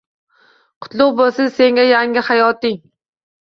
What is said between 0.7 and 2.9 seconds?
Qutlug’ bo’lsin senga yangi hayoting.